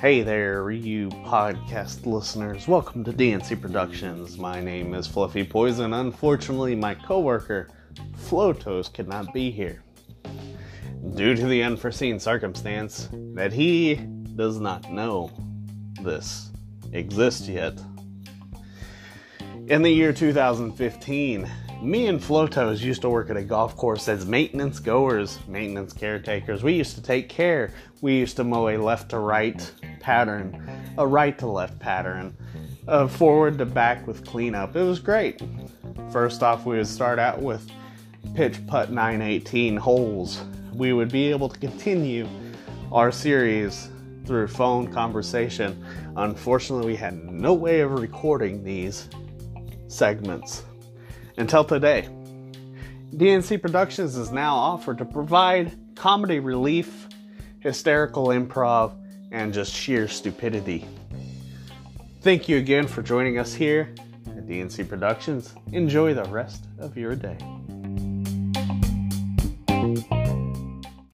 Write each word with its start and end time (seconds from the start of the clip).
Hey 0.00 0.22
there, 0.22 0.70
you 0.70 1.08
podcast 1.08 2.06
listeners. 2.06 2.68
Welcome 2.68 3.02
to 3.02 3.12
DNC 3.12 3.60
Productions. 3.60 4.38
My 4.38 4.60
name 4.60 4.94
is 4.94 5.08
Fluffy 5.08 5.42
Poison. 5.42 5.92
Unfortunately, 5.92 6.76
my 6.76 6.94
coworker, 6.94 7.68
Flotos, 8.16 8.94
could 8.94 9.08
not 9.08 9.34
be 9.34 9.50
here 9.50 9.82
due 11.16 11.34
to 11.34 11.46
the 11.46 11.64
unforeseen 11.64 12.20
circumstance 12.20 13.08
that 13.34 13.52
he 13.52 13.96
does 14.36 14.60
not 14.60 14.92
know 14.92 15.32
this 16.02 16.52
exists 16.92 17.48
yet. 17.48 17.76
In 19.66 19.82
the 19.82 19.90
year 19.90 20.12
2015, 20.12 21.50
me 21.82 22.08
and 22.08 22.20
Flotos 22.20 22.80
used 22.80 23.02
to 23.02 23.08
work 23.08 23.30
at 23.30 23.36
a 23.36 23.42
golf 23.42 23.74
course 23.76 24.08
as 24.08 24.26
maintenance 24.26 24.78
goers, 24.78 25.38
maintenance 25.48 25.92
caretakers. 25.92 26.62
We 26.62 26.74
used 26.74 26.94
to 26.96 27.02
take 27.02 27.28
care. 27.28 27.72
We 28.02 28.16
used 28.16 28.36
to 28.36 28.44
mow 28.44 28.68
a 28.68 28.76
left 28.76 29.10
to 29.10 29.18
right 29.18 29.70
pattern, 29.98 30.68
a 30.98 31.06
right 31.06 31.38
to 31.38 31.46
left 31.46 31.78
pattern, 31.78 32.36
a 32.86 33.08
forward 33.08 33.58
to 33.58 33.64
back 33.64 34.06
with 34.06 34.26
cleanup. 34.26 34.76
It 34.76 34.82
was 34.82 34.98
great. 34.98 35.42
First 36.10 36.42
off, 36.42 36.66
we 36.66 36.76
would 36.76 36.86
start 36.86 37.18
out 37.18 37.40
with 37.40 37.70
pitch 38.34 38.66
putt 38.66 38.90
918 38.90 39.76
holes. 39.76 40.42
We 40.74 40.92
would 40.92 41.10
be 41.10 41.30
able 41.30 41.48
to 41.48 41.58
continue 41.58 42.28
our 42.92 43.10
series 43.10 43.88
through 44.26 44.48
phone 44.48 44.92
conversation. 44.92 45.82
Unfortunately, 46.16 46.86
we 46.86 46.96
had 46.96 47.24
no 47.24 47.54
way 47.54 47.80
of 47.80 47.92
recording 47.92 48.62
these 48.62 49.08
segments 49.88 50.64
until 51.40 51.64
today. 51.64 52.08
DNC 53.16 53.60
Productions 53.60 54.16
is 54.16 54.30
now 54.30 54.54
offered 54.54 54.98
to 54.98 55.04
provide 55.04 55.76
comedy 55.96 56.38
relief, 56.38 57.08
hysterical 57.58 58.28
improv, 58.28 58.92
and 59.32 59.52
just 59.52 59.72
sheer 59.74 60.06
stupidity. 60.06 60.86
Thank 62.20 62.48
you 62.48 62.58
again 62.58 62.86
for 62.86 63.02
joining 63.02 63.38
us 63.38 63.52
here 63.54 63.94
at 64.26 64.46
DNC 64.46 64.88
Productions. 64.88 65.54
Enjoy 65.72 66.14
the 66.14 66.24
rest 66.24 66.66
of 66.78 66.96
your 66.96 67.16
day. 67.16 67.38